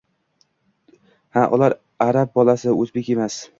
Ha, 1.37 1.43
ular 1.59 1.77
arab 2.09 2.35
bolasi, 2.41 2.75
o‘zbek 2.79 3.15
emas 3.19 3.41